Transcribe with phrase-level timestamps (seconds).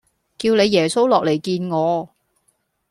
[0.39, 2.09] 叫你耶穌落嚟見我